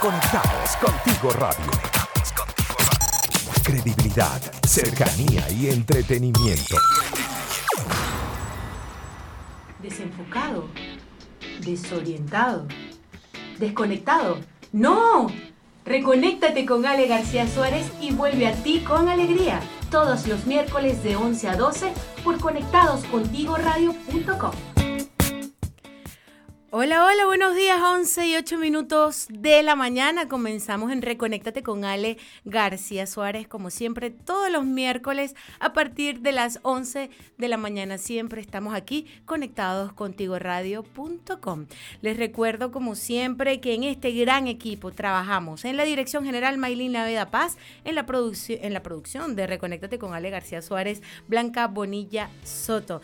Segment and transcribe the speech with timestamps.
[0.00, 1.70] Conectados contigo radio.
[3.62, 6.76] Credibilidad, cercanía y entretenimiento.
[9.82, 10.68] Desenfocado,
[11.60, 12.66] desorientado,
[13.58, 14.38] desconectado.
[14.72, 15.26] ¡No!
[15.84, 19.60] Reconéctate con Ale García Suárez y vuelve a ti con alegría.
[19.90, 21.92] Todos los miércoles de 11 a 12
[22.24, 24.69] por conectadoscontigoradio.com.
[26.72, 30.28] Hola, hola, buenos días, 11 y 8 minutos de la mañana.
[30.28, 36.30] Comenzamos en Reconéctate con Ale García Suárez, como siempre, todos los miércoles a partir de
[36.30, 37.98] las 11 de la mañana.
[37.98, 41.66] Siempre estamos aquí conectados contigo radio.com.
[42.02, 46.92] Les recuerdo, como siempre, que en este gran equipo trabajamos en la dirección general Maylin
[46.92, 48.06] Laveda Paz, en la,
[48.48, 53.00] en la producción de Reconéctate con Ale García Suárez, Blanca Bonilla Soto.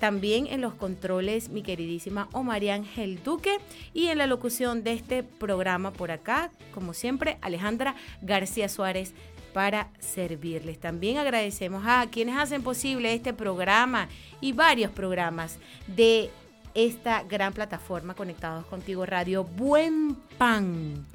[0.00, 3.58] También en los controles mi queridísima Omar Ángel Duque
[3.94, 9.14] y en la locución de este programa por acá, como siempre, Alejandra García Suárez
[9.54, 10.78] para servirles.
[10.78, 14.08] También agradecemos a quienes hacen posible este programa
[14.40, 16.30] y varios programas de
[16.74, 19.44] esta gran plataforma Conectados Contigo Radio.
[19.44, 21.06] Buen pan.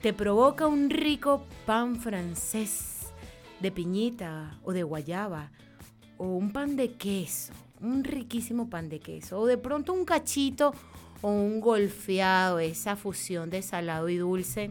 [0.00, 3.08] Te provoca un rico pan francés
[3.58, 5.50] de piñita o de guayaba
[6.18, 10.72] o un pan de queso un riquísimo pan de queso o de pronto un cachito
[11.20, 14.70] o un golfeado, esa fusión de salado y dulce.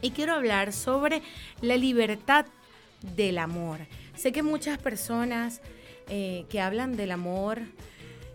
[0.00, 1.20] y quiero hablar sobre
[1.60, 2.46] la libertad
[3.16, 3.80] del amor.
[4.14, 5.62] Sé que muchas personas
[6.08, 7.58] eh, que hablan del amor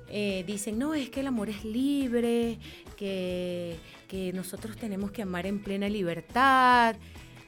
[0.09, 2.59] eh, dicen, no, es que el amor es libre,
[2.97, 3.77] que,
[4.09, 6.97] que nosotros tenemos que amar en plena libertad,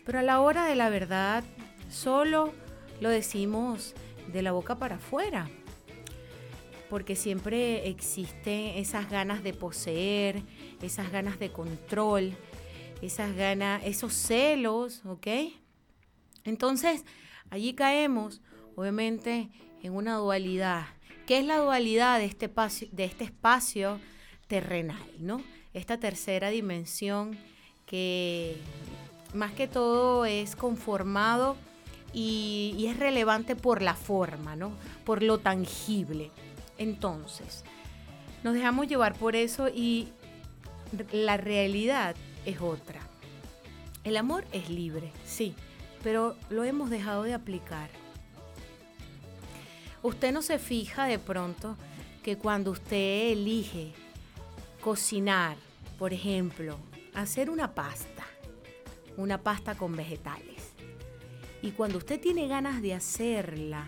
[0.06, 1.44] pero a la hora de la verdad
[1.90, 2.54] solo
[3.02, 3.94] lo decimos
[4.32, 5.50] de la boca para afuera
[6.90, 10.42] porque siempre existen esas ganas de poseer,
[10.82, 12.34] esas ganas de control,
[13.02, 15.28] esas ganas, esos celos, ¿ok?
[16.46, 17.04] Entonces,
[17.50, 18.42] allí caemos,
[18.76, 19.50] obviamente,
[19.84, 20.86] en una dualidad.
[21.26, 24.00] ¿Qué es la dualidad de este espacio, de este espacio
[24.48, 25.42] terrenal, ¿no?
[25.74, 27.38] Esta tercera dimensión
[27.86, 28.56] que
[29.34, 31.58] más que todo es conformado
[32.14, 34.72] y, y es relevante por la forma, ¿no?
[35.06, 36.32] Por lo tangible.
[36.78, 37.64] Entonces,
[38.44, 40.10] nos dejamos llevar por eso y
[41.12, 42.16] la realidad
[42.46, 43.02] es otra.
[44.04, 45.54] El amor es libre, sí,
[46.04, 47.90] pero lo hemos dejado de aplicar.
[50.04, 51.76] Usted no se fija de pronto
[52.24, 53.94] que cuando usted elige
[54.82, 55.58] cocinar,
[56.00, 56.78] por ejemplo,
[57.14, 58.26] hacer una pasta,
[59.18, 60.74] una pasta con vegetales,
[61.62, 63.88] y cuando usted tiene ganas de hacerla,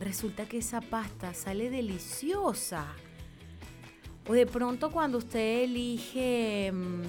[0.00, 2.86] resulta que esa pasta sale deliciosa.
[4.26, 7.02] O de pronto cuando usted elige mm,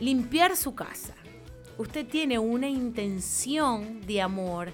[0.00, 1.14] limpiar su casa,
[1.78, 4.72] usted tiene una intención de amor,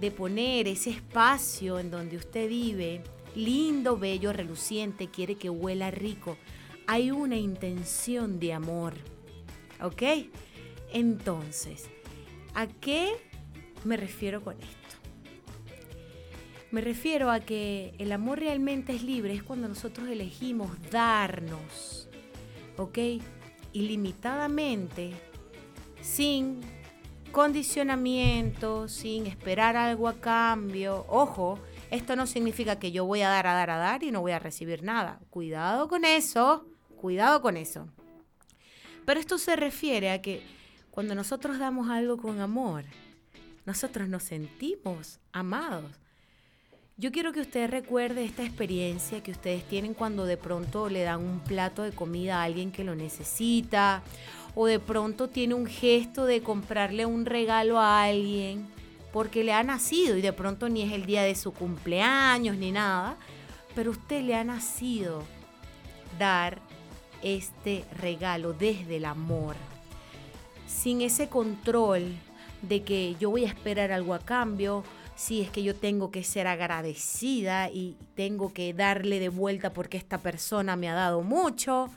[0.00, 3.02] de poner ese espacio en donde usted vive,
[3.34, 6.36] lindo, bello, reluciente, quiere que huela rico.
[6.86, 8.94] Hay una intención de amor.
[9.80, 10.02] ¿Ok?
[10.92, 11.88] Entonces,
[12.54, 13.12] ¿a qué
[13.84, 14.83] me refiero con esto?
[16.74, 22.08] Me refiero a que el amor realmente es libre, es cuando nosotros elegimos darnos,
[22.76, 22.98] ¿ok?
[23.72, 25.12] Ilimitadamente,
[26.00, 26.62] sin
[27.30, 31.06] condicionamiento, sin esperar algo a cambio.
[31.08, 31.60] Ojo,
[31.92, 34.32] esto no significa que yo voy a dar, a dar, a dar y no voy
[34.32, 35.20] a recibir nada.
[35.30, 37.86] Cuidado con eso, cuidado con eso.
[39.06, 40.42] Pero esto se refiere a que
[40.90, 42.82] cuando nosotros damos algo con amor,
[43.64, 46.00] nosotros nos sentimos amados.
[46.96, 51.24] Yo quiero que usted recuerde esta experiencia que ustedes tienen cuando de pronto le dan
[51.24, 54.04] un plato de comida a alguien que lo necesita
[54.54, 58.68] o de pronto tiene un gesto de comprarle un regalo a alguien
[59.12, 62.70] porque le ha nacido y de pronto ni es el día de su cumpleaños ni
[62.70, 63.16] nada,
[63.74, 65.24] pero usted le ha nacido
[66.16, 66.60] dar
[67.24, 69.56] este regalo desde el amor,
[70.68, 72.14] sin ese control
[72.62, 74.84] de que yo voy a esperar algo a cambio,
[75.16, 79.96] si es que yo tengo que ser agradecida y tengo que darle de vuelta porque
[79.96, 81.88] esta persona me ha dado mucho.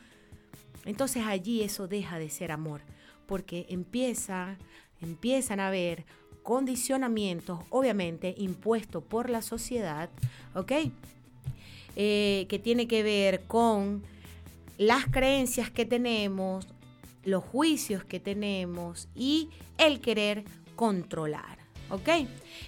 [0.86, 2.82] Entonces allí eso deja de ser amor,
[3.26, 4.58] porque empieza
[5.02, 6.06] empiezan a haber
[6.44, 10.10] condicionamientos, obviamente, impuestos por la sociedad,
[10.56, 10.72] ¿ok?
[11.96, 14.04] Eh, que tiene que ver con
[14.78, 16.68] las creencias que tenemos,
[17.24, 21.57] los juicios que tenemos y el querer controlar.
[21.90, 22.10] ¿Ok?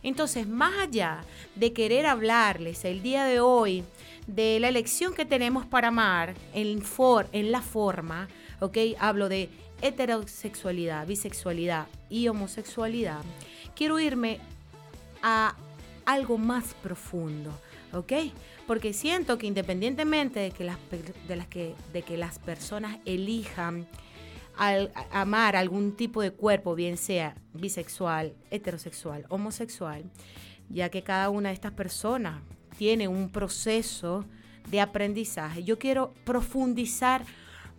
[0.04, 1.24] Entonces, más allá
[1.56, 3.84] de querer hablarles el día de hoy
[4.28, 8.28] de la elección que tenemos para amar en, for, en la forma,
[8.60, 8.78] ¿ok?
[9.00, 9.50] Hablo de
[9.82, 13.22] heterosexualidad, bisexualidad y homosexualidad.
[13.76, 14.40] Quiero irme
[15.22, 15.56] a
[16.06, 17.52] algo más profundo,
[17.94, 18.14] ¿ok?
[18.68, 20.78] Porque siento que independientemente de que las,
[21.28, 23.88] de las que, de que las personas elijan
[24.60, 30.04] al amar algún tipo de cuerpo, bien sea bisexual, heterosexual, homosexual,
[30.70, 32.42] ya que cada una de estas personas
[32.78, 34.26] tiene un proceso
[34.70, 35.64] de aprendizaje.
[35.64, 37.24] Yo quiero profundizar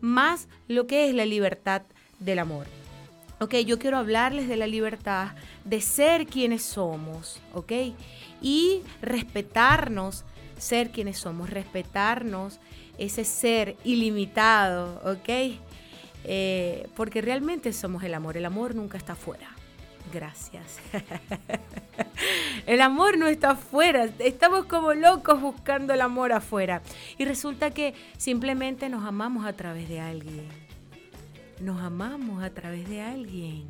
[0.00, 1.82] más lo que es la libertad
[2.18, 2.66] del amor.
[3.40, 5.32] Ok, yo quiero hablarles de la libertad
[5.66, 7.72] de ser quienes somos, ok,
[8.40, 10.24] y respetarnos,
[10.56, 12.58] ser quienes somos, respetarnos
[12.96, 15.60] ese ser ilimitado, ok,
[16.24, 18.36] eh, porque realmente somos el amor.
[18.36, 19.48] El amor nunca está afuera.
[20.12, 20.80] Gracias.
[22.66, 24.08] el amor no está afuera.
[24.18, 26.82] Estamos como locos buscando el amor afuera.
[27.18, 30.48] Y resulta que simplemente nos amamos a través de alguien.
[31.60, 33.66] Nos amamos a través de alguien.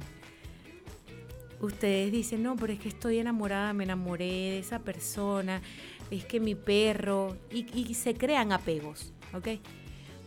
[1.60, 5.60] Ustedes dicen, no, pero es que estoy enamorada, me enamoré de esa persona,
[6.10, 9.48] es que mi perro, y se crean apegos, ¿ok?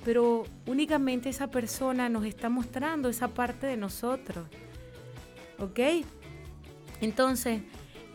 [0.03, 4.47] Pero únicamente esa persona nos está mostrando esa parte de nosotros.
[5.59, 5.79] ¿Ok?
[7.01, 7.61] Entonces,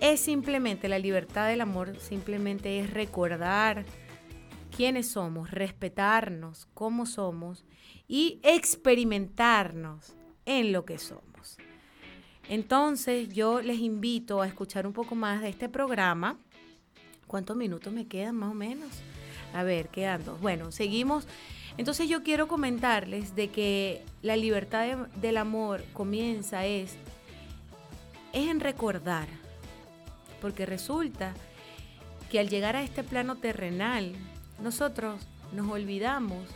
[0.01, 3.85] es simplemente la libertad del amor, simplemente es recordar
[4.75, 7.65] quiénes somos, respetarnos cómo somos
[8.07, 10.15] y experimentarnos
[10.47, 11.57] en lo que somos.
[12.49, 16.39] Entonces, yo les invito a escuchar un poco más de este programa.
[17.27, 18.89] ¿Cuántos minutos me quedan más o menos?
[19.53, 20.41] A ver, quedan dos.
[20.41, 21.27] Bueno, seguimos
[21.79, 26.97] entonces yo quiero comentarles de que la libertad del amor comienza es,
[28.33, 29.29] es en recordar,
[30.41, 31.35] porque resulta
[32.31, 34.13] que al llegar a este plano terrenal,
[34.61, 36.47] nosotros nos olvidamos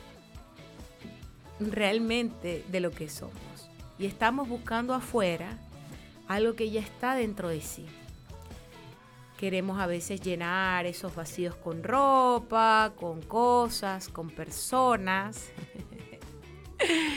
[1.61, 5.57] realmente de lo que somos y estamos buscando afuera
[6.27, 7.87] algo que ya está dentro de sí.
[9.43, 15.51] Queremos a veces llenar esos vacíos con ropa, con cosas, con personas.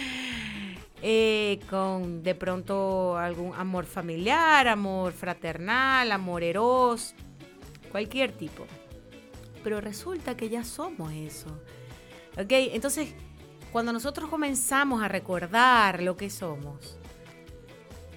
[1.08, 7.14] Eh, con de pronto algún amor familiar, amor fraternal, amor eros,
[7.92, 8.66] cualquier tipo.
[9.64, 11.50] Pero resulta que ya somos eso.
[12.40, 12.50] ¿Ok?
[12.50, 13.14] Entonces,
[13.72, 16.98] cuando nosotros comenzamos a recordar lo que somos,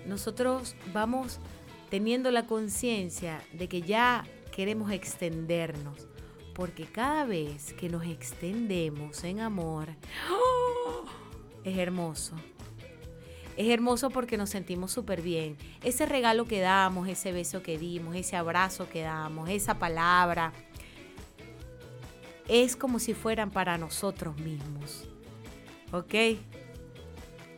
[0.06, 1.40] nosotros vamos
[1.90, 6.08] teniendo la conciencia de que ya queremos extendernos,
[6.55, 9.88] porque cada vez que nos extendemos en amor,
[11.64, 12.35] es hermoso.
[13.56, 15.56] Es hermoso porque nos sentimos súper bien.
[15.82, 20.52] Ese regalo que damos, ese beso que dimos, ese abrazo que damos, esa palabra,
[22.46, 25.08] es como si fueran para nosotros mismos.
[25.90, 26.14] ¿Ok?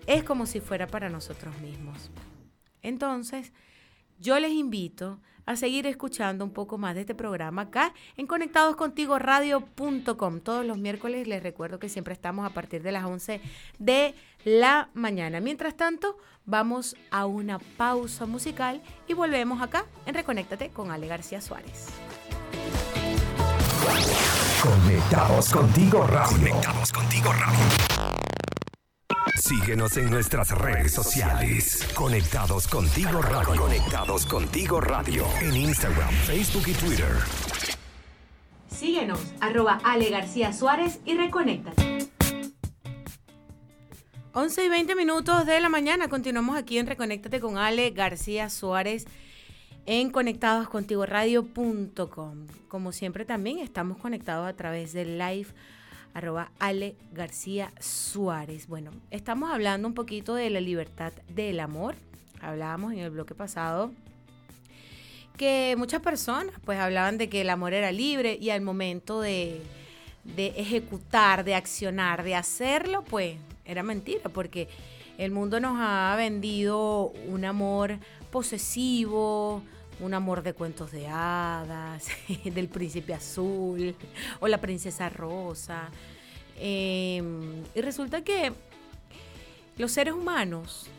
[0.06, 2.10] Es como si fuera para nosotros mismos.
[2.82, 3.52] Entonces,
[4.20, 10.40] yo les invito a seguir escuchando un poco más de este programa acá en conectadoscontigoradio.com.
[10.40, 13.40] Todos los miércoles les recuerdo que siempre estamos a partir de las 11
[13.78, 15.40] de la mañana.
[15.40, 21.40] Mientras tanto, vamos a una pausa musical y volvemos acá en Reconéctate con Ale García
[21.40, 21.88] Suárez.
[24.62, 26.50] Conectados contigo radio.
[26.50, 28.09] Conectados contigo radio.
[29.36, 31.88] Síguenos en nuestras redes sociales.
[31.94, 33.60] Conectados contigo radio.
[33.60, 35.24] Conectados contigo radio.
[35.40, 37.12] En Instagram, Facebook y Twitter.
[38.68, 42.08] Síguenos, arroba Ale García Suárez y reconéctate.
[44.32, 46.06] 11 y 20 minutos de la mañana.
[46.08, 49.06] Continuamos aquí en Reconéctate con Ale García Suárez
[49.86, 52.46] en conectadoscontigoradio.com.
[52.68, 55.48] Como siempre también estamos conectados a través del live
[56.14, 58.66] arroba Ale García Suárez.
[58.66, 61.94] Bueno, estamos hablando un poquito de la libertad del amor.
[62.40, 63.92] Hablábamos en el bloque pasado
[65.36, 69.62] que muchas personas pues hablaban de que el amor era libre y al momento de,
[70.24, 74.68] de ejecutar, de accionar, de hacerlo, pues era mentira porque
[75.16, 77.98] el mundo nos ha vendido un amor
[78.30, 79.62] posesivo,
[80.00, 82.08] un amor de cuentos de hadas,
[82.44, 83.94] del príncipe azul
[84.40, 85.90] o la princesa rosa.
[86.56, 88.52] Em, y resulta que
[89.76, 90.90] los seres humanos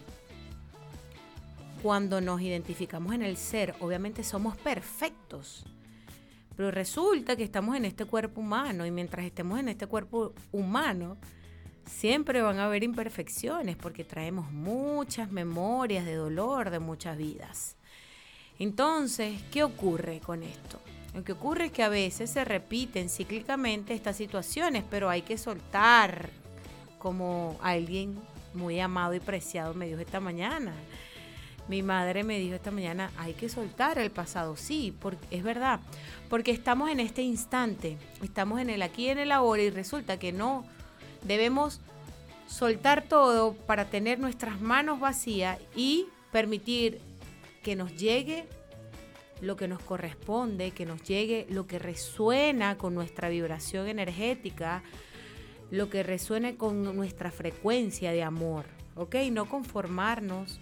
[1.82, 5.66] cuando nos identificamos en el ser, obviamente somos perfectos.
[6.56, 11.18] Pero resulta que estamos en este cuerpo humano y mientras estemos en este cuerpo humano,
[11.86, 17.78] siempre van a haber imperfecciones porque traemos muchas memorias de dolor de muchas vidas.
[18.62, 20.80] Entonces, ¿qué ocurre con esto?
[21.16, 25.40] Lo que ocurre es que a veces se repiten cíclicamente estas situaciones, pero hay que
[25.40, 26.30] soltar,
[27.00, 28.20] como alguien
[28.54, 30.76] muy amado y preciado me dijo esta mañana.
[31.68, 35.80] Mi madre me dijo esta mañana, hay que soltar el pasado, sí, porque es verdad,
[36.30, 40.20] porque estamos en este instante, estamos en el aquí y en el ahora y resulta
[40.20, 40.66] que no
[41.24, 41.82] debemos
[42.46, 47.02] soltar todo para tener nuestras manos vacías y permitir
[47.62, 48.46] que nos llegue
[49.42, 54.84] lo que nos corresponde, que nos llegue lo que resuena con nuestra vibración energética,
[55.72, 58.66] lo que resuene con nuestra frecuencia de amor,
[58.96, 59.16] ¿ok?
[59.32, 60.60] No conformarnos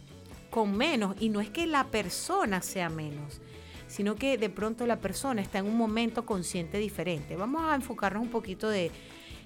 [0.49, 1.15] con menos.
[1.19, 3.41] Y no es que la persona sea menos,
[3.87, 7.35] sino que de pronto la persona está en un momento consciente diferente.
[7.35, 8.91] Vamos a enfocarnos un poquito de,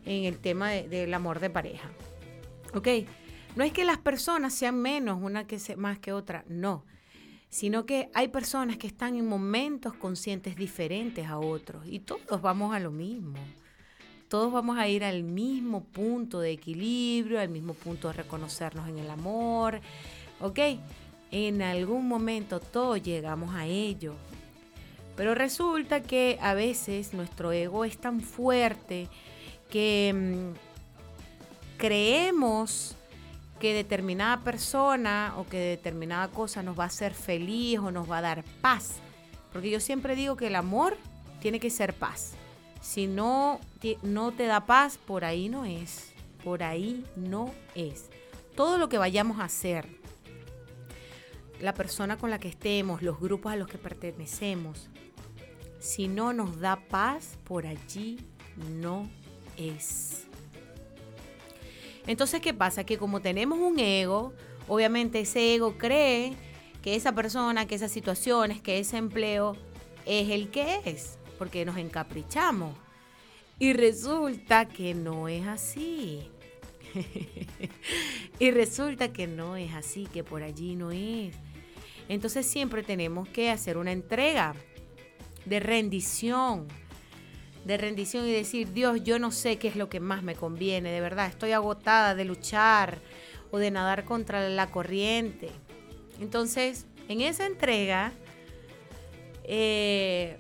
[0.06, 1.90] en el tema del amor de pareja.
[2.74, 2.88] ¿Ok?
[3.56, 6.84] No es que las personas sean menos una que más que otra, no.
[7.54, 12.74] Sino que hay personas que están en momentos conscientes diferentes a otros y todos vamos
[12.74, 13.38] a lo mismo.
[14.28, 18.98] Todos vamos a ir al mismo punto de equilibrio, al mismo punto de reconocernos en
[18.98, 19.82] el amor.
[20.42, 20.58] ¿Ok?
[21.30, 24.16] En algún momento todos llegamos a ello.
[25.16, 29.10] Pero resulta que a veces nuestro ego es tan fuerte
[29.70, 32.96] que mm, creemos
[33.64, 38.18] que determinada persona o que determinada cosa nos va a hacer feliz o nos va
[38.18, 38.96] a dar paz.
[39.54, 40.98] Porque yo siempre digo que el amor
[41.40, 42.34] tiene que ser paz.
[42.82, 43.62] Si no,
[44.02, 46.12] no te da paz, por ahí no es.
[46.44, 48.10] Por ahí no es.
[48.54, 49.88] Todo lo que vayamos a hacer,
[51.62, 54.90] la persona con la que estemos, los grupos a los que pertenecemos,
[55.80, 58.20] si no nos da paz, por allí
[58.58, 59.10] no
[59.56, 60.28] es.
[62.08, 62.84] Entonces, ¿qué pasa?
[62.84, 64.34] Que como tenemos un ego,
[64.68, 66.34] obviamente ese ego cree
[66.82, 69.56] que esa persona, que esas situaciones, que ese empleo
[70.06, 72.76] es el que es, porque nos encaprichamos.
[73.58, 76.30] Y resulta que no es así.
[78.40, 81.36] y resulta que no es así, que por allí no es.
[82.10, 84.56] Entonces siempre tenemos que hacer una entrega
[85.46, 86.68] de rendición
[87.66, 90.92] de rendición y decir, Dios, yo no sé qué es lo que más me conviene,
[90.92, 93.00] de verdad, estoy agotada de luchar
[93.52, 95.50] o de nadar contra la corriente.
[96.20, 98.12] Entonces, en esa entrega
[99.44, 100.38] eh,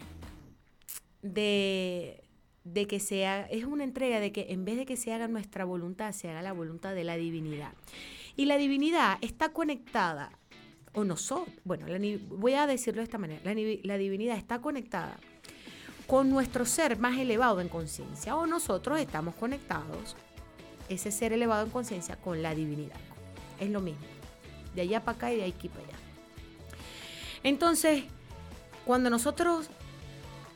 [1.21, 2.23] de,
[2.63, 5.63] de que sea, es una entrega de que en vez de que se haga nuestra
[5.63, 7.73] voluntad, se haga la voluntad de la divinidad.
[8.35, 10.31] Y la divinidad está conectada,
[10.93, 11.85] o nosotros, bueno,
[12.29, 15.17] voy a decirlo de esta manera, la, la divinidad está conectada
[16.07, 20.15] con nuestro ser más elevado en conciencia o nosotros estamos conectados,
[20.89, 22.99] ese ser elevado en conciencia, con la divinidad.
[23.59, 24.05] Es lo mismo,
[24.75, 25.97] de allá para acá y de aquí para allá.
[27.43, 28.03] Entonces,
[28.85, 29.69] cuando nosotros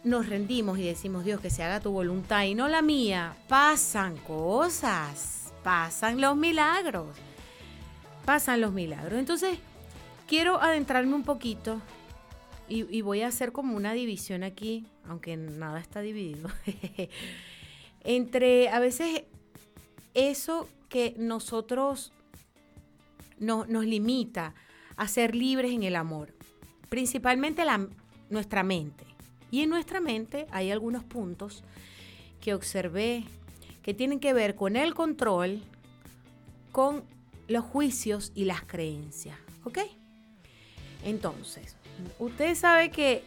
[0.03, 4.17] nos rendimos y decimos, Dios, que se haga tu voluntad y no la mía, pasan
[4.17, 7.07] cosas, pasan los milagros,
[8.25, 9.19] pasan los milagros.
[9.19, 9.59] Entonces,
[10.27, 11.81] quiero adentrarme un poquito
[12.69, 16.49] y, voy a hacer como una división aquí, aunque nada está dividido,
[18.03, 19.23] entre a veces
[20.13, 22.11] eso que nosotros
[23.39, 24.55] nos limita
[24.95, 26.33] a ser libres en el amor,
[26.89, 27.87] principalmente la,
[28.29, 29.05] nuestra mente.
[29.51, 31.63] Y en nuestra mente hay algunos puntos
[32.41, 33.23] que observé
[33.81, 35.61] que tienen que ver con el control,
[36.71, 37.03] con
[37.47, 39.37] los juicios y las creencias.
[39.63, 39.79] ¿Ok?
[41.05, 41.76] Entonces,
[42.19, 43.23] Usted sabe que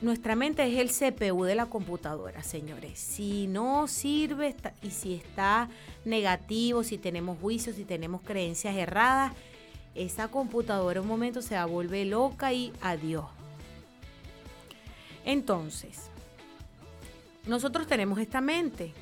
[0.00, 2.98] nuestra mente es el CPU de la computadora, señores.
[2.98, 5.68] Si no sirve y si está
[6.04, 9.32] negativo, si tenemos juicios, si tenemos creencias erradas,
[9.94, 13.26] esa computadora un momento se va a volver loca y adiós.
[15.24, 16.10] Entonces,
[17.46, 18.92] nosotros tenemos esta mente.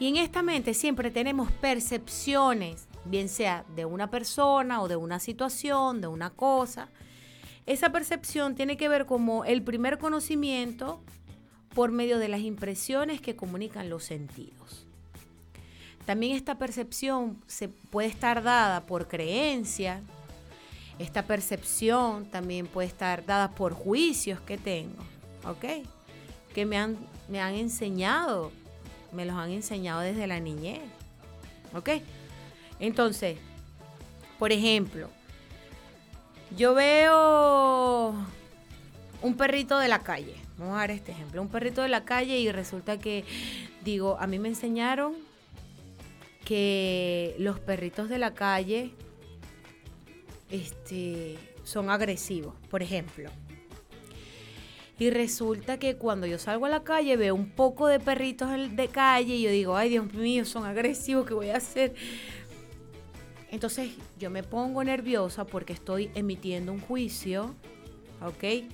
[0.00, 5.20] Y en esta mente siempre tenemos percepciones, bien sea de una persona o de una
[5.20, 6.88] situación, de una cosa
[7.70, 11.00] esa percepción tiene que ver como el primer conocimiento
[11.72, 14.88] por medio de las impresiones que comunican los sentidos.
[16.04, 20.02] También esta percepción se puede estar dada por creencia,
[20.98, 25.04] esta percepción también puede estar dada por juicios que tengo,
[25.44, 25.86] ¿ok?
[26.52, 26.98] Que me han,
[27.28, 28.50] me han enseñado,
[29.12, 30.82] me los han enseñado desde la niñez,
[31.72, 31.90] ¿ok?
[32.80, 33.38] Entonces,
[34.40, 35.08] por ejemplo,
[36.56, 38.14] Yo veo
[39.22, 40.34] un perrito de la calle.
[40.58, 41.40] Vamos a dar este ejemplo.
[41.40, 43.24] Un perrito de la calle y resulta que,
[43.84, 45.14] digo, a mí me enseñaron
[46.44, 48.92] que los perritos de la calle
[50.50, 53.30] este, son agresivos, por ejemplo.
[54.98, 58.88] Y resulta que cuando yo salgo a la calle veo un poco de perritos de
[58.88, 61.94] calle y yo digo, ay Dios mío, son agresivos, ¿qué voy a hacer?
[63.50, 67.54] Entonces yo me pongo nerviosa porque estoy emitiendo un juicio,
[68.20, 68.68] ¿ok?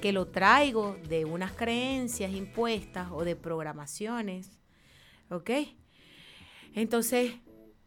[0.00, 4.50] Que lo traigo de unas creencias impuestas o de programaciones,
[5.30, 5.50] ¿ok?
[6.74, 7.34] Entonces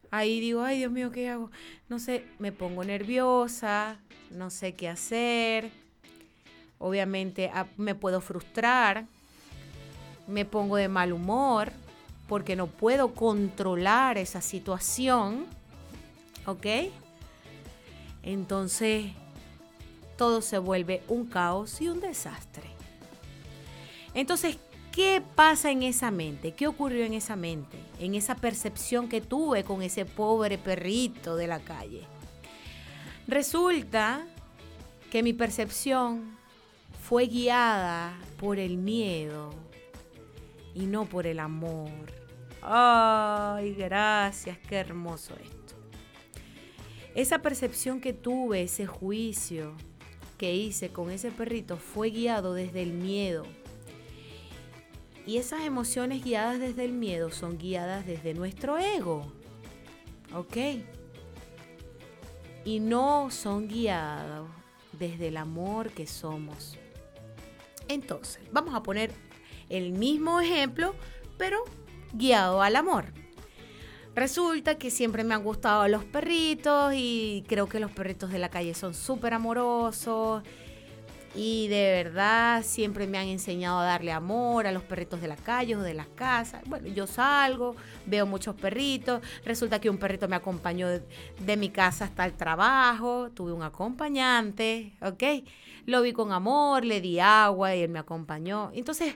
[0.09, 1.51] ahí digo, ay Dios mío, ¿qué hago?
[1.89, 3.99] No sé, me pongo nerviosa,
[4.31, 5.71] no sé qué hacer.
[6.79, 9.05] Obviamente ah, me puedo frustrar,
[10.27, 11.73] me pongo de mal humor
[12.29, 15.45] porque no puedo controlar esa situación.
[16.45, 16.65] ¿Ok?
[18.23, 19.11] Entonces,
[20.17, 22.69] todo se vuelve un caos y un desastre.
[24.13, 24.57] Entonces,
[24.91, 26.53] ¿qué pasa en esa mente?
[26.53, 27.77] ¿Qué ocurrió en esa mente?
[27.99, 32.03] En esa percepción que tuve con ese pobre perrito de la calle.
[33.27, 34.25] Resulta
[35.11, 36.37] que mi percepción
[37.07, 39.53] fue guiada por el miedo
[40.73, 41.91] y no por el amor.
[42.61, 45.64] Ay, gracias, qué hermoso es.
[47.15, 49.73] Esa percepción que tuve, ese juicio
[50.37, 53.43] que hice con ese perrito fue guiado desde el miedo.
[55.25, 59.31] Y esas emociones guiadas desde el miedo son guiadas desde nuestro ego.
[60.33, 60.57] ¿Ok?
[62.65, 64.43] Y no son guiadas
[64.91, 66.77] desde el amor que somos.
[67.87, 69.11] Entonces, vamos a poner
[69.69, 70.95] el mismo ejemplo,
[71.37, 71.63] pero
[72.13, 73.05] guiado al amor.
[74.15, 78.47] Resulta que siempre me han gustado los perritos y creo que los perritos de la
[78.47, 80.41] calle son súper amorosos.
[81.35, 85.35] Y de verdad siempre me han enseñado a darle amor a los perritos de la
[85.35, 86.61] calle o de las casas.
[86.65, 87.75] Bueno, yo salgo,
[88.05, 89.21] veo muchos perritos.
[89.43, 93.31] Resulta que un perrito me acompañó de, mi casa hasta el trabajo.
[93.31, 95.45] Tuve un acompañante, ¿ok?
[95.87, 98.71] Lo vi con amor, le di agua y él me acompañó.
[98.73, 99.15] Entonces,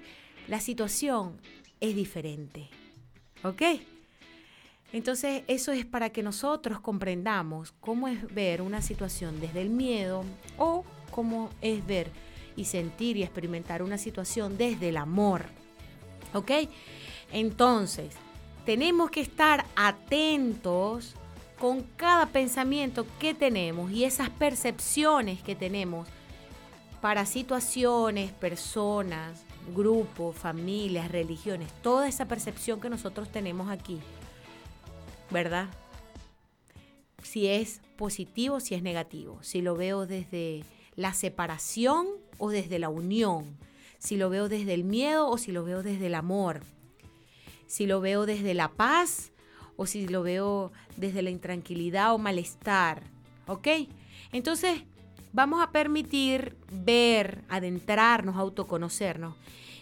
[0.49, 1.39] la situación
[1.79, 2.67] es diferente,
[3.43, 3.61] ¿ok?
[4.91, 10.23] Entonces, eso es para que nosotros comprendamos cómo es ver una situación desde el miedo
[10.57, 12.09] o cómo es ver
[12.55, 15.45] y sentir y experimentar una situación desde el amor.
[16.33, 16.51] ¿Ok?
[17.31, 18.15] Entonces,
[18.65, 21.15] tenemos que estar atentos
[21.59, 26.07] con cada pensamiento que tenemos y esas percepciones que tenemos
[26.99, 29.43] para situaciones, personas,
[29.75, 33.99] grupos, familias, religiones, toda esa percepción que nosotros tenemos aquí
[35.31, 35.67] ¿verdad?
[37.23, 40.63] Si es positivo, si es negativo, si lo veo desde
[40.95, 43.57] la separación o desde la unión,
[43.99, 46.61] si lo veo desde el miedo o si lo veo desde el amor,
[47.67, 49.31] si lo veo desde la paz
[49.75, 53.03] o si lo veo desde la intranquilidad o malestar,
[53.47, 53.67] ¿ok?
[54.31, 54.83] Entonces,
[55.33, 59.35] vamos a permitir ver, adentrarnos, autoconocernos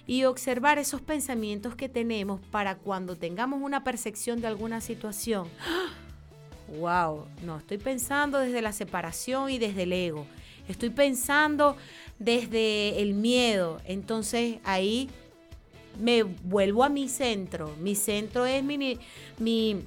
[0.08, 5.48] y observar esos pensamientos que tenemos para cuando tengamos una percepción de alguna situación.
[6.80, 7.28] ¡Wow!
[7.46, 10.26] No, estoy pensando desde la separación y desde el ego.
[10.68, 11.76] Estoy pensando
[12.20, 13.80] desde el miedo.
[13.86, 15.10] Entonces ahí
[16.00, 17.76] me vuelvo a mi centro.
[17.80, 18.98] Mi centro es mi,
[19.40, 19.84] mi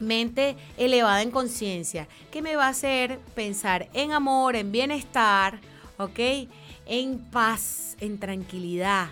[0.00, 5.60] mente elevada en conciencia, que me va a hacer pensar en amor, en bienestar,
[5.98, 6.48] ¿ok?
[6.86, 9.08] En paz, en tranquilidad.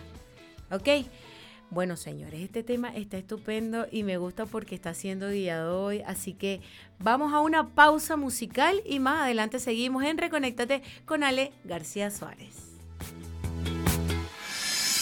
[0.70, 1.06] ¿Ok?
[1.70, 6.02] Bueno, señores, este tema está estupendo y me gusta porque está siendo guiado hoy.
[6.06, 6.60] Así que
[6.98, 12.54] vamos a una pausa musical y más adelante seguimos en Reconéctate con Ale García Suárez.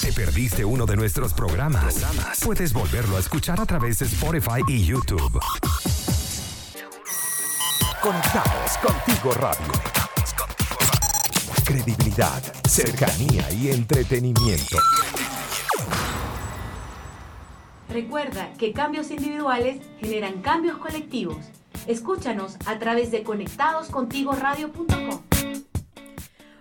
[0.00, 2.05] ¿Te perdiste uno de nuestros programas?
[2.44, 5.40] Puedes volverlo a escuchar a través de Spotify y YouTube.
[8.03, 9.72] Conectados contigo radio.
[11.64, 14.77] Credibilidad, cercanía y entretenimiento.
[17.94, 21.37] Recuerda que cambios individuales generan cambios colectivos.
[21.87, 25.22] Escúchanos a través de conectadoscontigoradio.com.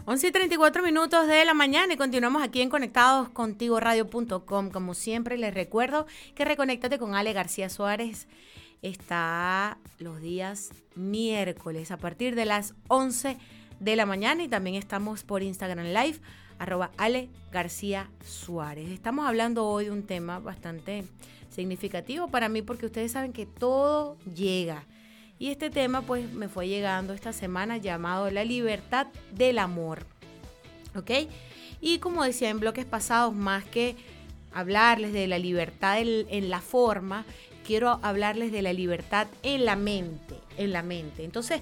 [0.05, 4.69] 11 y 34 minutos de la mañana y continuamos aquí en conectadoscontigoradio.com.
[4.69, 8.27] Como siempre, les recuerdo que Reconéctate con Ale García Suárez
[8.83, 13.39] está los días miércoles a partir de las 11
[13.79, 16.19] de la mañana y también estamos por Instagram Live
[16.59, 18.89] arroba Ale García Suárez.
[18.89, 21.03] Estamos hablando hoy de un tema bastante
[21.49, 24.83] significativo para mí porque ustedes saben que todo llega
[25.39, 30.05] Y este tema pues me fue llegando esta semana llamado La libertad del amor.
[30.95, 31.11] ¿Ok?
[31.81, 33.95] Y como decía en bloques pasados, más que
[34.53, 37.25] hablarles de la libertad en, la forma,
[37.65, 41.23] quiero hablarles de la libertad en la mente, en la mente.
[41.25, 41.61] Entonces,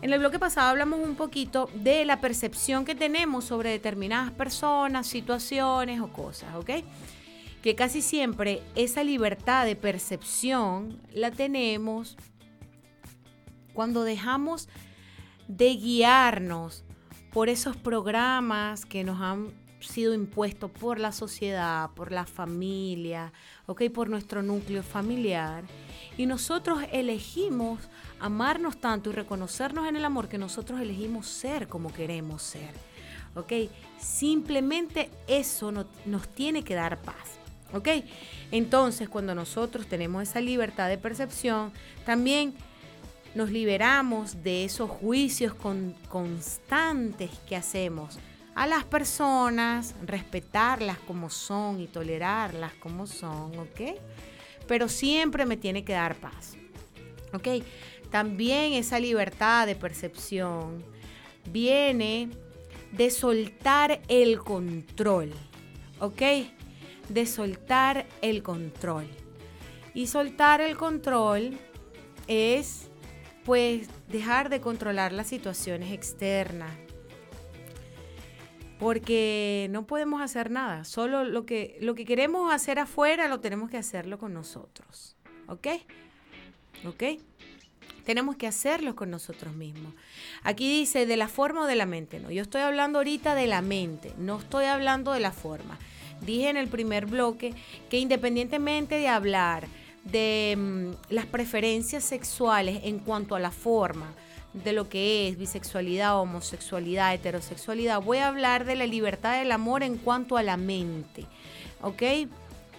[0.00, 5.06] en el bloque pasado hablamos un poquito de la percepción que tenemos sobre determinadas personas,
[5.06, 6.70] situaciones o cosas, ¿ok?
[7.62, 12.16] Que casi siempre esa libertad de percepción la tenemos
[13.72, 14.68] cuando dejamos
[15.48, 16.84] de guiarnos
[17.32, 23.32] por esos programas que nos han sido impuestos por la sociedad, por la familia,
[23.66, 23.84] ¿ok?
[23.92, 25.64] por nuestro núcleo familiar.
[26.16, 27.80] Y nosotros elegimos
[28.20, 32.70] amarnos tanto y reconocernos en el amor que nosotros elegimos ser como queremos ser.
[33.34, 33.52] ¿Ok?
[34.00, 37.38] Simplemente eso nos tiene que dar paz.
[37.72, 37.88] ¿Ok?
[38.50, 41.70] Entonces, cuando nosotros tenemos esa libertad de percepción,
[42.04, 42.54] también
[43.34, 45.54] nos liberamos de esos juicios
[46.08, 48.18] constantes que hacemos
[48.58, 53.96] a las personas, respetarlas como son y tolerarlas como son, ¿ok?
[54.66, 56.56] Pero siempre me tiene que dar paz,
[57.32, 57.64] ¿ok?
[58.10, 60.84] También esa libertad de percepción
[61.52, 62.30] viene
[62.90, 65.32] de soltar el control,
[66.00, 66.22] ¿ok?
[67.10, 69.06] De soltar el control.
[69.94, 71.56] Y soltar el control
[72.26, 72.88] es
[73.44, 76.87] pues dejar de controlar las situaciones externas.
[78.78, 83.70] Porque no podemos hacer nada, solo lo que, lo que queremos hacer afuera lo tenemos
[83.70, 85.16] que hacerlo con nosotros.
[85.48, 85.66] ¿Ok?
[86.86, 87.02] ¿Ok?
[88.04, 89.92] Tenemos que hacerlo con nosotros mismos.
[90.42, 92.20] Aquí dice de la forma o de la mente.
[92.20, 95.78] No, yo estoy hablando ahorita de la mente, no estoy hablando de la forma.
[96.20, 97.54] Dije en el primer bloque
[97.90, 99.66] que independientemente de hablar
[100.04, 104.14] de mm, las preferencias sexuales en cuanto a la forma
[104.52, 108.00] de lo que es bisexualidad, homosexualidad, heterosexualidad.
[108.02, 111.26] Voy a hablar de la libertad del amor en cuanto a la mente.
[111.82, 112.02] ¿Ok?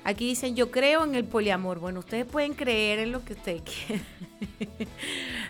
[0.03, 1.79] Aquí dicen, yo creo en el poliamor.
[1.79, 4.05] Bueno, ustedes pueden creer en lo que ustedes quieran.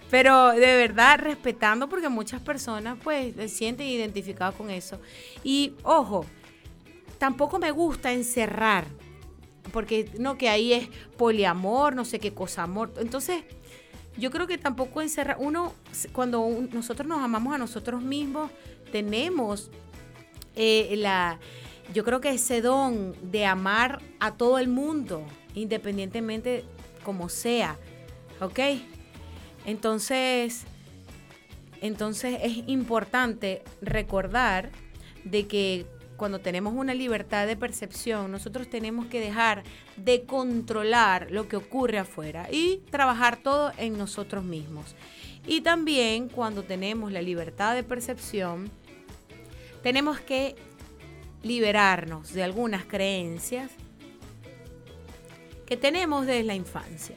[0.10, 5.00] Pero de verdad, respetando, porque muchas personas pues se sienten identificadas con eso.
[5.44, 6.26] Y ojo,
[7.18, 8.86] tampoco me gusta encerrar
[9.72, 12.94] porque no, que ahí es poliamor, no sé qué cosa amor.
[12.98, 13.44] Entonces,
[14.20, 15.74] yo creo que tampoco encerra, uno,
[16.14, 18.52] cuando nosotros nos amamos a nosotros mismos,
[18.92, 19.72] tenemos
[20.56, 21.40] eh, la,
[21.94, 25.24] yo creo que ese don de amar a todo el mundo,
[25.56, 26.66] independientemente
[27.04, 27.78] como sea,
[28.42, 28.60] ¿ok?
[29.66, 30.64] Entonces,
[31.82, 34.70] entonces es importante recordar
[35.24, 35.86] de que
[36.20, 39.64] cuando tenemos una libertad de percepción, nosotros tenemos que dejar
[39.96, 44.96] de controlar lo que ocurre afuera y trabajar todo en nosotros mismos.
[45.48, 48.70] Y también cuando tenemos la libertad de percepción,
[49.82, 50.56] tenemos que
[51.42, 53.72] liberarnos de algunas creencias
[55.66, 57.16] que tenemos desde la infancia.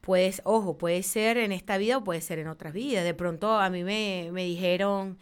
[0.00, 3.04] Pues, ojo, puede ser en esta vida o puede ser en otras vidas.
[3.04, 5.18] De pronto a mí me, me dijeron,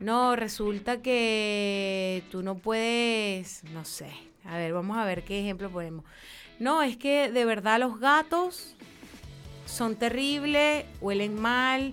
[0.00, 4.10] no, resulta que tú no puedes, no sé,
[4.44, 6.04] a ver, vamos a ver qué ejemplo ponemos.
[6.58, 8.74] No, es que de verdad los gatos
[9.66, 11.92] son terribles, huelen mal,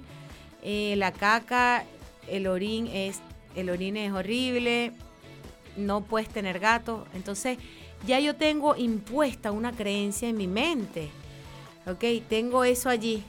[0.63, 1.83] eh, la caca,
[2.29, 3.19] el orín es,
[3.55, 4.93] el orín es horrible,
[5.75, 7.05] no puedes tener gatos.
[7.13, 7.57] Entonces,
[8.05, 11.09] ya yo tengo impuesta una creencia en mi mente.
[11.85, 12.03] ¿Ok?
[12.27, 13.23] Tengo eso allí.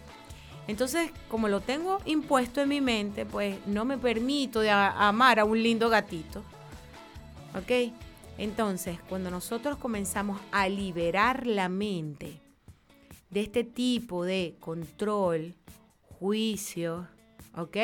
[0.69, 5.45] Entonces, como lo tengo impuesto en mi mente, pues no me permito de amar a
[5.45, 6.43] un lindo gatito.
[7.57, 7.93] ¿Ok?
[8.37, 12.41] Entonces, cuando nosotros comenzamos a liberar la mente
[13.31, 15.55] de este tipo de control,
[16.19, 17.09] juicio,
[17.57, 17.77] ¿ok?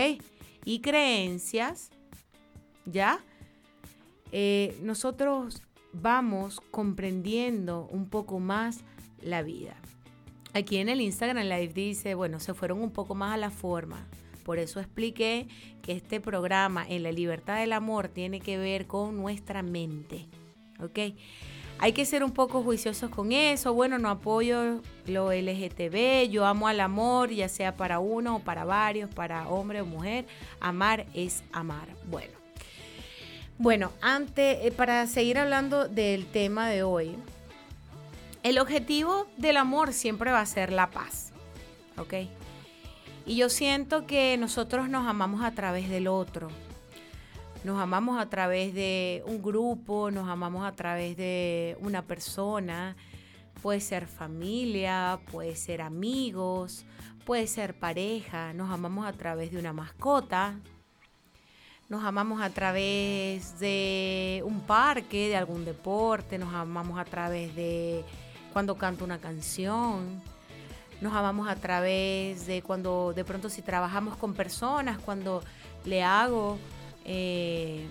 [0.64, 1.90] Y creencias,
[2.84, 3.18] ¿ya?
[4.30, 8.80] Eh, nosotros vamos comprendiendo un poco más
[9.22, 9.74] la vida.
[10.54, 14.06] Aquí en el Instagram Live dice, bueno, se fueron un poco más a la forma.
[14.44, 15.48] Por eso expliqué
[15.82, 20.28] que este programa en la libertad del amor tiene que ver con nuestra mente.
[20.80, 21.16] ¿Ok?
[21.78, 23.74] Hay que ser un poco juiciosos con eso.
[23.74, 26.30] Bueno, no apoyo lo LGTB.
[26.30, 30.24] Yo amo al amor, ya sea para uno o para varios, para hombre o mujer.
[30.60, 31.88] Amar es amar.
[32.08, 32.32] Bueno.
[33.58, 37.16] Bueno, antes, eh, para seguir hablando del tema de hoy,
[38.44, 41.32] el objetivo del amor siempre va a ser la paz,
[41.96, 42.12] ¿ok?
[43.24, 46.48] Y yo siento que nosotros nos amamos a través del otro.
[47.64, 52.96] Nos amamos a través de un grupo, nos amamos a través de una persona.
[53.62, 56.84] Puede ser familia, puede ser amigos,
[57.24, 60.60] puede ser pareja, nos amamos a través de una mascota,
[61.88, 68.04] nos amamos a través de un parque, de algún deporte, nos amamos a través de
[68.54, 70.22] cuando canto una canción,
[71.00, 75.42] nos amamos a través de cuando de pronto si trabajamos con personas, cuando
[75.84, 76.56] le hago
[77.04, 77.84] eh,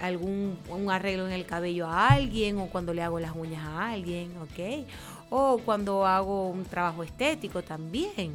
[0.00, 3.90] algún un arreglo en el cabello a alguien o cuando le hago las uñas a
[3.90, 4.88] alguien, ¿ok?
[5.28, 8.32] O cuando hago un trabajo estético también.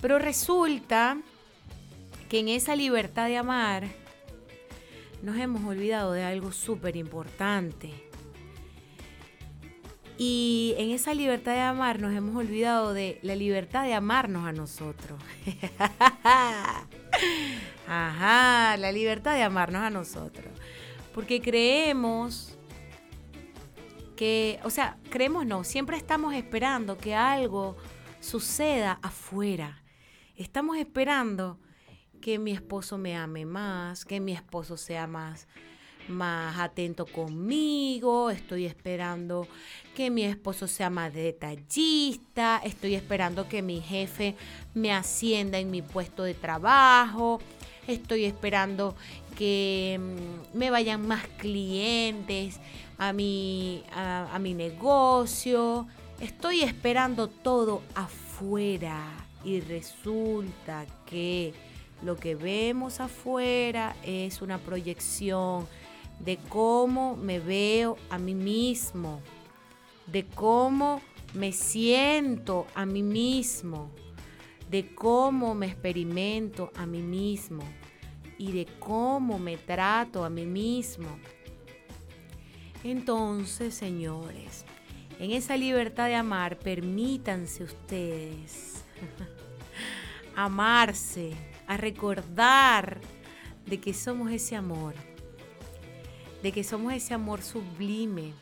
[0.00, 1.18] Pero resulta
[2.28, 3.84] que en esa libertad de amar
[5.22, 8.05] nos hemos olvidado de algo súper importante.
[10.18, 14.52] Y en esa libertad de amar nos hemos olvidado de la libertad de amarnos a
[14.52, 15.20] nosotros.
[17.86, 20.46] Ajá, la libertad de amarnos a nosotros.
[21.14, 22.56] Porque creemos
[24.16, 27.76] que, o sea, creemos no, siempre estamos esperando que algo
[28.20, 29.82] suceda afuera.
[30.34, 31.58] Estamos esperando
[32.22, 35.46] que mi esposo me ame más, que mi esposo sea más
[36.08, 39.46] más atento conmigo, estoy esperando
[39.94, 44.34] que mi esposo sea más detallista, estoy esperando que mi jefe
[44.74, 47.40] me ascienda en mi puesto de trabajo,
[47.86, 48.94] estoy esperando
[49.36, 52.60] que mm, me vayan más clientes
[52.98, 55.86] a mi, a mi negocio,
[56.20, 59.02] estoy esperando todo afuera
[59.44, 61.54] y resulta que
[62.02, 65.66] lo que vemos afuera es una proyección
[66.20, 69.20] de cómo me veo a mí mismo,
[70.06, 71.00] de cómo
[71.34, 73.90] me siento a mí mismo,
[74.70, 77.62] de cómo me experimento a mí mismo
[78.38, 81.08] y de cómo me trato a mí mismo.
[82.82, 84.64] Entonces, señores,
[85.18, 88.84] en esa libertad de amar, permítanse ustedes
[90.36, 91.32] amarse
[91.66, 93.00] a recordar
[93.66, 94.94] de que somos ese amor,
[96.42, 98.32] de que somos ese amor sublime,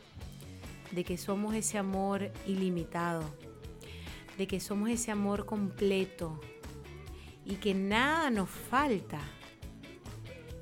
[0.91, 3.23] de que somos ese amor ilimitado,
[4.37, 6.39] de que somos ese amor completo
[7.45, 9.19] y que nada nos falta,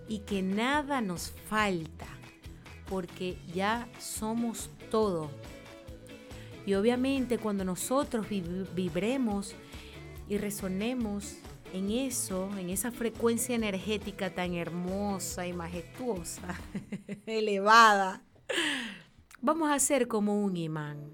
[0.08, 2.08] y que nada nos falta,
[2.90, 5.32] porque ya somos todo.
[6.66, 9.56] Y obviamente cuando nosotros vibremos
[10.30, 11.38] y resonemos
[11.74, 16.56] en eso, en esa frecuencia energética tan hermosa y majestuosa,
[17.26, 18.22] elevada,
[19.42, 21.12] vamos a ser como un imán.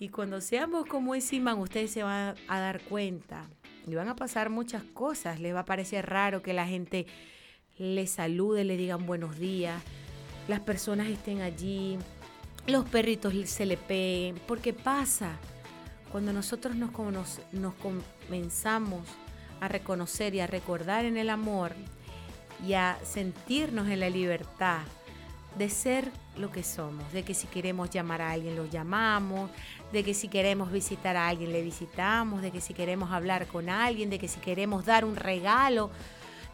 [0.00, 3.48] Y cuando seamos como ese imán, ustedes se van a dar cuenta
[3.86, 5.38] y van a pasar muchas cosas.
[5.38, 7.06] Les va a parecer raro que la gente
[7.78, 9.80] les salude, le digan buenos días,
[10.48, 11.98] las personas estén allí,
[12.66, 15.38] los perritos se le peguen, porque pasa
[16.14, 16.92] cuando nosotros nos,
[17.82, 19.02] comenzamos
[19.60, 21.72] a reconocer y a recordar en el amor
[22.64, 24.82] y a sentirnos en la libertad
[25.58, 29.50] de ser lo que somos, de que si queremos llamar a alguien lo llamamos,
[29.92, 33.68] de que si queremos visitar a alguien le visitamos, de que si queremos hablar con
[33.68, 35.90] alguien, de que si queremos dar un regalo,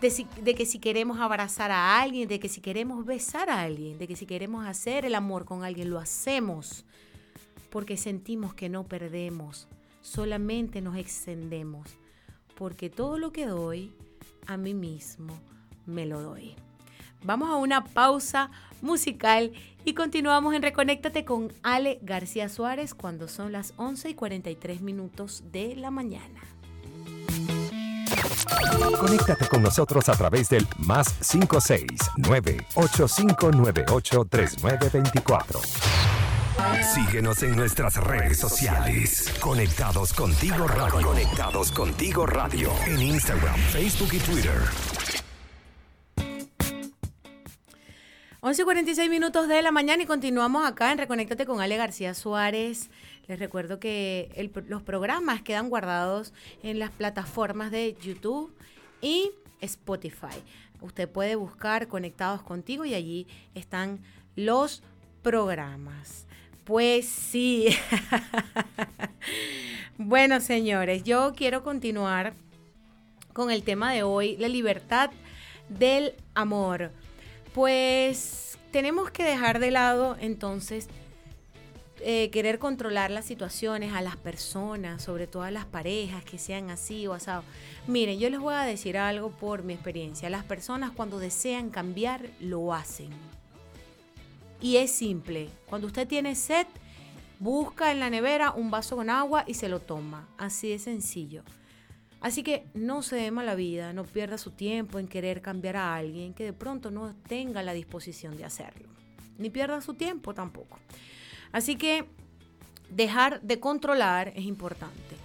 [0.00, 4.08] de, que si queremos abrazar a alguien, de que si queremos besar a alguien, de
[4.08, 6.86] que si queremos hacer el amor con alguien, lo hacemos
[7.70, 9.68] porque sentimos que no perdemos,
[10.02, 11.88] solamente nos extendemos,
[12.56, 13.92] porque todo lo que doy
[14.46, 15.38] a mí mismo
[15.86, 16.54] me lo doy.
[17.22, 19.52] Vamos a una pausa musical
[19.84, 25.44] y continuamos en Reconéctate con Ale García Suárez cuando son las 11 y 43 minutos
[25.52, 26.40] de la mañana.
[28.98, 35.60] Conéctate con nosotros a través del más 569 8598 3924.
[36.82, 39.32] Síguenos en nuestras redes sociales.
[39.40, 41.06] Conectados contigo radio.
[41.06, 42.70] Conectados contigo radio.
[42.86, 44.60] En Instagram, Facebook y Twitter.
[48.40, 52.90] 11.46 minutos de la mañana y continuamos acá en Reconéctate con Ale García Suárez.
[53.28, 58.54] Les recuerdo que los programas quedan guardados en las plataformas de YouTube
[59.00, 60.42] y Spotify.
[60.80, 64.00] Usted puede buscar Conectados contigo y allí están
[64.36, 64.82] los
[65.22, 66.26] programas.
[66.64, 67.68] Pues sí.
[69.98, 72.34] bueno, señores, yo quiero continuar
[73.32, 75.10] con el tema de hoy, la libertad
[75.68, 76.92] del amor.
[77.54, 80.88] Pues tenemos que dejar de lado entonces
[82.02, 86.70] eh, querer controlar las situaciones a las personas, sobre todo a las parejas que sean
[86.70, 87.44] así o asado.
[87.86, 90.30] Miren, yo les voy a decir algo por mi experiencia.
[90.30, 93.10] Las personas cuando desean cambiar, lo hacen
[94.60, 95.48] y es simple.
[95.66, 96.66] Cuando usted tiene sed,
[97.38, 100.28] busca en la nevera un vaso con agua y se lo toma.
[100.38, 101.42] Así de sencillo.
[102.20, 105.94] Así que no se dé mala vida, no pierda su tiempo en querer cambiar a
[105.94, 108.88] alguien que de pronto no tenga la disposición de hacerlo.
[109.38, 110.78] Ni pierda su tiempo tampoco.
[111.50, 112.04] Así que
[112.90, 115.16] dejar de controlar es importante.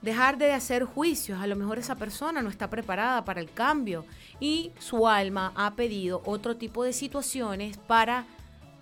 [0.00, 1.40] Dejar de hacer juicios.
[1.40, 4.04] A lo mejor esa persona no está preparada para el cambio
[4.40, 8.26] y su alma ha pedido otro tipo de situaciones para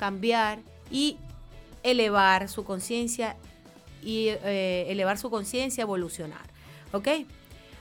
[0.00, 0.60] cambiar
[0.90, 1.18] y
[1.82, 3.36] elevar su conciencia
[4.02, 6.40] y eh, elevar su conciencia, evolucionar.
[6.92, 7.08] ¿Ok?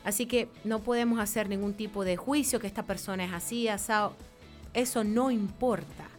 [0.03, 4.13] Así que no podemos hacer ningún tipo de juicio que esta persona es así, asado.
[4.73, 6.09] Eso no importa.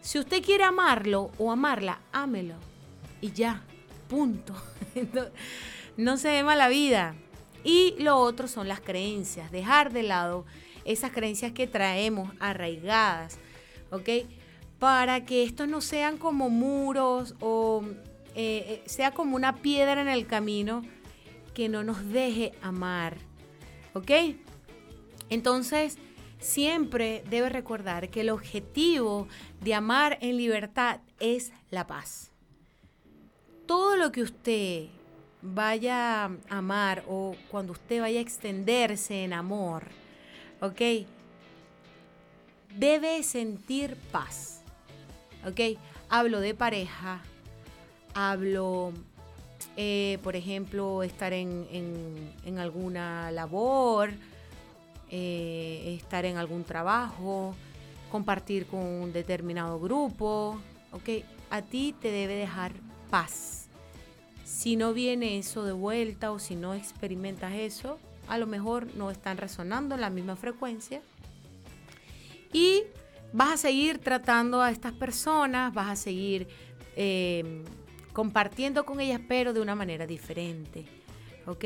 [0.00, 2.54] Si usted quiere amarlo o amarla, ámelo.
[3.20, 3.62] Y ya,
[4.08, 4.54] punto.
[5.98, 7.14] no, se dé mala vida.
[7.62, 9.52] Y lo otro son las creencias.
[9.52, 10.46] Dejar de lado
[10.86, 13.38] esas creencias que traemos arraigadas.
[13.90, 14.08] ¿Ok?
[14.84, 17.82] Para que estos no sean como muros o
[18.34, 20.82] eh, eh, sea como una piedra en el camino
[21.54, 23.16] que no nos deje amar.
[23.94, 24.10] ¿Ok?
[25.30, 25.96] Entonces,
[26.38, 29.26] siempre debe recordar que el objetivo
[29.62, 32.30] de amar en libertad es la paz.
[33.64, 34.88] Todo lo que usted
[35.40, 39.84] vaya a amar o cuando usted vaya a extenderse en amor,
[40.60, 41.06] ¿ok?
[42.76, 44.53] Debe sentir paz,
[45.46, 45.78] ¿ok?
[46.08, 47.20] Hablo de pareja,
[48.14, 48.92] hablo
[49.76, 51.66] eh, por ejemplo, estar en,
[52.58, 54.10] alguna labor,
[55.10, 57.54] eh, estar en algún trabajo,
[58.10, 60.60] compartir con un determinado grupo,
[60.92, 61.24] ¿ok?
[61.50, 62.72] A ti te debe dejar
[63.10, 63.66] paz.
[64.44, 69.10] Si no viene eso de vuelta o si no experimentas eso, a lo mejor no
[69.10, 71.02] están resonando en la misma frecuencia.
[72.52, 72.84] Y
[73.34, 76.46] vas a seguir tratando a estas personas, vas a seguir
[76.94, 77.64] eh,
[78.12, 80.86] compartiendo con ellas, pero de una manera diferente.
[81.46, 81.64] ¿Ok?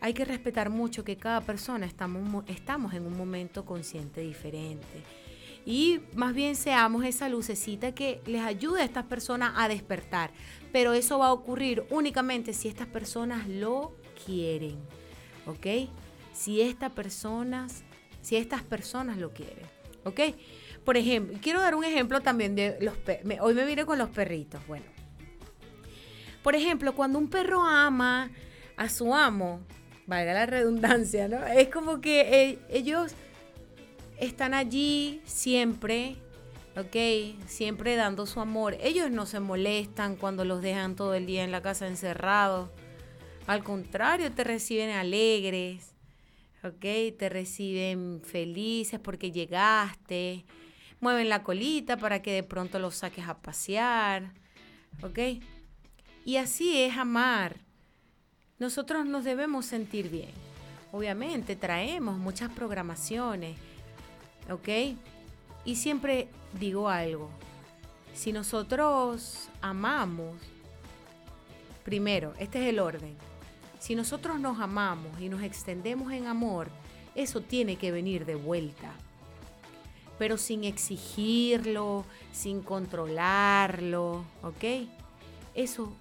[0.00, 5.02] Hay que respetar mucho que cada persona estamos, estamos en un momento consciente diferente.
[5.64, 10.30] Y más bien seamos esa lucecita que les ayude a estas personas a despertar.
[10.72, 13.94] Pero eso va a ocurrir únicamente si estas personas lo
[14.26, 14.76] quieren.
[15.46, 15.88] ¿Ok?
[16.34, 17.82] Si estas personas,
[18.20, 19.64] si estas personas lo quieren.
[20.04, 20.20] ¿Ok?
[20.88, 22.94] Por ejemplo, quiero dar un ejemplo también de los
[23.42, 24.66] Hoy me vine con los perritos.
[24.66, 24.86] Bueno,
[26.42, 28.30] por ejemplo, cuando un perro ama
[28.74, 29.60] a su amo,
[30.06, 31.44] valga la redundancia, ¿no?
[31.46, 33.12] Es como que eh, ellos
[34.18, 36.16] están allí siempre,
[36.74, 37.36] ¿ok?
[37.46, 38.74] Siempre dando su amor.
[38.80, 42.70] Ellos no se molestan cuando los dejan todo el día en la casa encerrados.
[43.46, 45.92] Al contrario, te reciben alegres,
[46.64, 47.14] ¿ok?
[47.18, 50.46] Te reciben felices porque llegaste.
[51.00, 54.32] Mueven la colita para que de pronto los saques a pasear,
[55.02, 55.18] ¿ok?
[56.24, 57.56] Y así es amar.
[58.58, 60.30] Nosotros nos debemos sentir bien.
[60.90, 63.56] Obviamente traemos muchas programaciones,
[64.50, 64.96] ¿ok?
[65.64, 67.30] Y siempre digo algo.
[68.14, 70.40] Si nosotros amamos,
[71.84, 73.16] primero, este es el orden.
[73.78, 76.68] Si nosotros nos amamos y nos extendemos en amor,
[77.14, 78.92] eso tiene que venir de vuelta.
[80.18, 84.88] Pero sin exigirlo, sin controlarlo, ¿ok?
[85.54, 85.92] Eso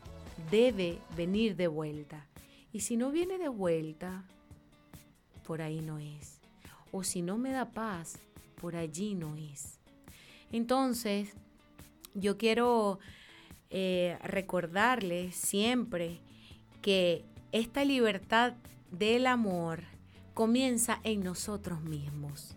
[0.51, 2.25] debe venir de vuelta.
[2.71, 4.23] Y si no viene de vuelta,
[5.45, 6.39] por ahí no es.
[6.91, 8.19] O si no me da paz,
[8.60, 9.80] por allí no es.
[10.51, 11.34] Entonces,
[12.13, 12.99] yo quiero
[13.69, 16.19] eh, recordarles siempre
[16.82, 18.53] que esta libertad
[18.91, 19.84] del amor
[20.34, 22.57] comienza en nosotros mismos.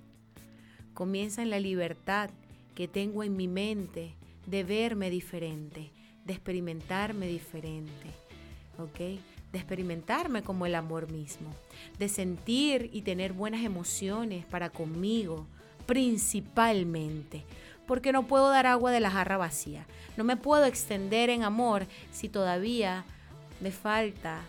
[1.01, 2.29] Comienza en la libertad
[2.75, 5.91] que tengo en mi mente de verme diferente,
[6.27, 8.11] de experimentarme diferente,
[8.77, 8.99] ¿ok?
[9.51, 11.55] De experimentarme como el amor mismo,
[11.99, 15.47] de sentir y tener buenas emociones para conmigo,
[15.87, 17.45] principalmente,
[17.87, 19.87] porque no puedo dar agua de la jarra vacía,
[20.19, 23.07] no me puedo extender en amor si todavía
[23.63, 24.43] me falta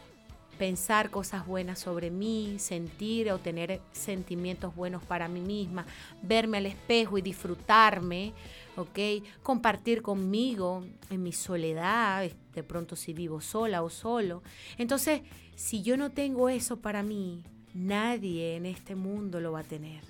[0.62, 5.88] pensar cosas buenas sobre mí, sentir o tener sentimientos buenos para mí misma,
[6.22, 8.34] verme al espejo y disfrutarme,
[8.78, 9.26] ¿ok?
[9.42, 14.44] Compartir conmigo en mi soledad, de pronto si vivo sola o solo.
[14.78, 15.22] Entonces,
[15.56, 17.44] si yo no tengo eso para mí,
[17.74, 20.04] nadie en este mundo lo va a tener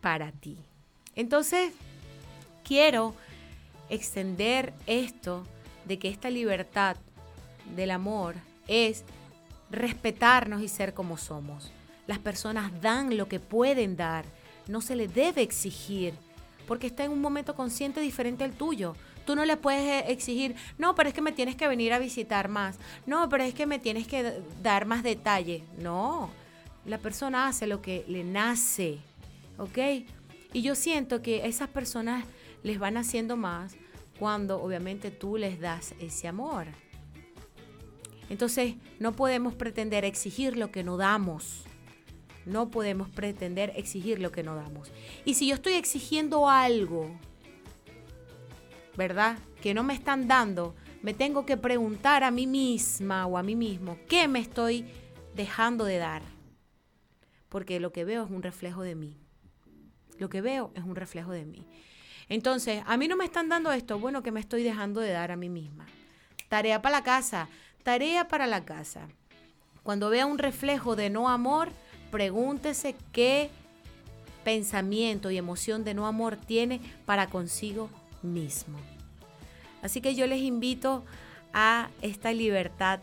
[0.00, 0.56] para ti.
[1.14, 1.74] Entonces,
[2.64, 3.14] quiero
[3.90, 5.46] extender esto
[5.84, 6.96] de que esta libertad
[7.76, 8.36] del amor
[8.66, 9.04] es
[9.70, 11.72] respetarnos y ser como somos.
[12.06, 14.24] Las personas dan lo que pueden dar,
[14.68, 16.14] no se les debe exigir,
[16.66, 18.94] porque está en un momento consciente diferente al tuyo.
[19.24, 21.98] Tú no le puedes eh, exigir, no, pero es que me tienes que venir a
[21.98, 22.78] visitar más.
[23.06, 25.64] No, pero es que me tienes que dar más detalle.
[25.78, 26.30] No,
[26.84, 28.98] la persona hace lo que le nace,
[29.58, 29.78] ¿ok?
[30.52, 32.24] Y yo siento que esas personas
[32.62, 33.74] les van haciendo más
[34.18, 36.66] cuando obviamente tú les das ese amor.
[38.28, 41.64] Entonces, no podemos pretender exigir lo que no damos.
[42.44, 44.92] No podemos pretender exigir lo que no damos.
[45.24, 47.10] Y si yo estoy exigiendo algo,
[48.96, 49.38] ¿verdad?
[49.60, 53.54] Que no me están dando, me tengo que preguntar a mí misma o a mí
[53.54, 54.86] mismo, ¿qué me estoy
[55.34, 56.22] dejando de dar?
[57.48, 59.16] Porque lo que veo es un reflejo de mí.
[60.18, 61.66] Lo que veo es un reflejo de mí.
[62.28, 65.30] Entonces, a mí no me están dando esto, bueno, que me estoy dejando de dar
[65.30, 65.86] a mí misma.
[66.48, 67.48] Tarea para la casa,
[67.86, 69.02] tarea para la casa.
[69.84, 71.68] Cuando vea un reflejo de no amor,
[72.10, 73.48] pregúntese qué
[74.42, 77.88] pensamiento y emoción de no amor tiene para consigo
[78.22, 78.76] mismo.
[79.82, 81.04] Así que yo les invito
[81.52, 82.98] a esta libertad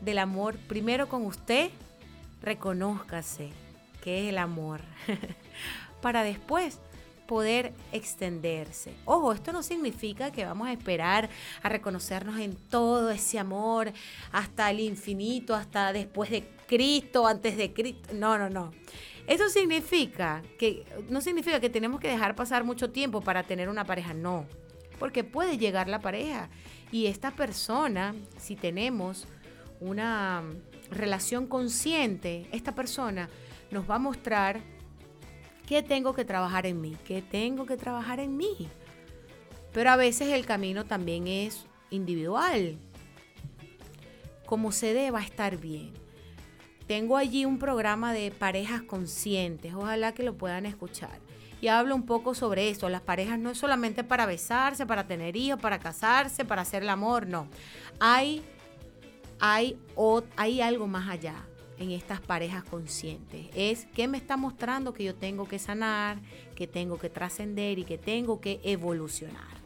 [0.00, 1.70] del amor, primero con usted,
[2.40, 3.50] reconózcase
[4.02, 4.80] que es el amor,
[6.00, 6.78] para después
[7.26, 8.92] poder extenderse.
[9.04, 11.28] Ojo, esto no significa que vamos a esperar
[11.62, 13.92] a reconocernos en todo ese amor
[14.32, 18.10] hasta el infinito, hasta después de Cristo, antes de Cristo.
[18.14, 18.72] No, no, no.
[19.26, 23.84] Esto significa que no significa que tenemos que dejar pasar mucho tiempo para tener una
[23.84, 24.46] pareja, no.
[24.98, 26.50] Porque puede llegar la pareja
[26.92, 29.26] y esta persona, si tenemos
[29.80, 30.42] una
[30.90, 33.28] relación consciente, esta persona
[33.70, 34.60] nos va a mostrar
[35.66, 36.96] ¿Qué tengo que trabajar en mí?
[37.06, 38.68] ¿Qué tengo que trabajar en mí?
[39.72, 42.76] Pero a veces el camino también es individual.
[44.44, 45.92] Como se deba estar bien.
[46.86, 49.72] Tengo allí un programa de parejas conscientes.
[49.74, 51.18] Ojalá que lo puedan escuchar.
[51.62, 52.90] Y hablo un poco sobre eso.
[52.90, 56.90] Las parejas no es solamente para besarse, para tener hijos, para casarse, para hacer el
[56.90, 57.26] amor.
[57.26, 57.48] No.
[58.00, 58.42] Hay,
[59.40, 59.78] hay,
[60.36, 61.36] hay algo más allá
[61.78, 63.46] en estas parejas conscientes.
[63.54, 66.18] Es que me está mostrando que yo tengo que sanar,
[66.54, 69.64] que tengo que trascender y que tengo que evolucionar.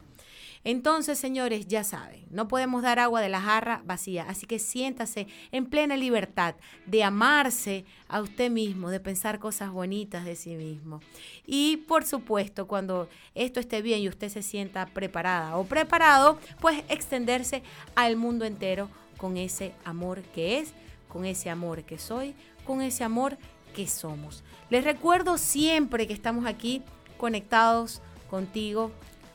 [0.65, 5.27] Entonces, señores, ya saben, no podemos dar agua de la jarra vacía, así que siéntase
[5.53, 6.55] en plena libertad
[6.85, 10.99] de amarse a usted mismo, de pensar cosas bonitas de sí mismo.
[11.45, 16.83] Y por supuesto, cuando esto esté bien y usted se sienta preparada o preparado, pues
[16.89, 17.63] extenderse
[17.95, 20.73] al mundo entero con ese amor que es
[21.09, 22.35] con ese amor que soy,
[22.65, 23.37] con ese amor
[23.75, 24.43] que somos.
[24.69, 26.81] Les recuerdo siempre que estamos aquí
[27.17, 28.91] conectados contigo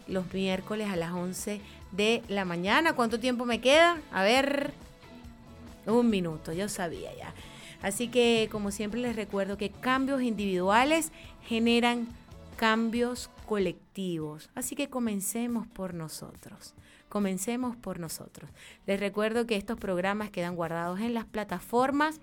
[0.07, 1.61] los miércoles a las 11
[1.93, 2.95] de la mañana.
[2.95, 4.01] ¿Cuánto tiempo me queda?
[4.13, 4.73] A ver,
[5.87, 7.35] un minuto, yo sabía ya.
[7.83, 11.13] Así que como siempre les recuerdo que cambios individuales
[11.43, 12.09] generan
[12.57, 14.49] cambios colectivos.
[14.55, 16.75] Así que comencemos por nosotros.
[17.15, 18.51] Comencemos por nosotros.
[18.89, 22.21] Les recuerdo que estos programas quedan guardados en las plataformas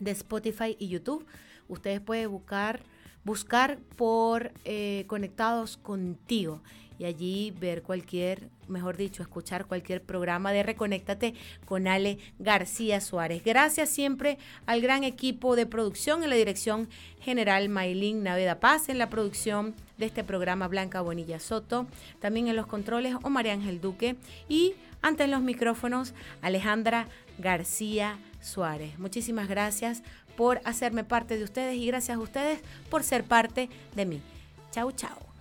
[0.00, 1.24] de Spotify y YouTube.
[1.68, 2.82] Ustedes pueden buscar,
[3.22, 6.60] buscar por eh, Conectados contigo
[7.02, 11.34] y allí ver cualquier, mejor dicho, escuchar cualquier programa de Reconéctate
[11.64, 13.42] con Ale García Suárez.
[13.44, 16.88] Gracias siempre al gran equipo de producción en la dirección
[17.20, 21.88] general Maylin Naveda Paz, en la producción de este programa Blanca Bonilla Soto,
[22.20, 24.14] también en los controles Omar Ángel Duque
[24.48, 28.96] y ante los micrófonos Alejandra García Suárez.
[29.00, 30.04] Muchísimas gracias
[30.36, 34.22] por hacerme parte de ustedes y gracias a ustedes por ser parte de mí.
[34.70, 35.32] Chau, chau.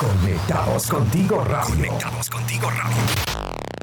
[0.00, 1.74] Conectados contigo radio.
[1.74, 3.79] Conectados contigo radio.